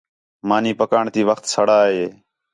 [0.49, 2.05] مانی پکاݨ تے وخت سڑا ہے